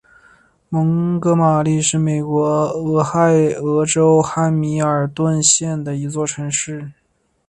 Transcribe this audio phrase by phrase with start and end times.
[0.69, 6.89] 蒙哥马利是美国俄亥俄州汉密尔顿县的一座城市。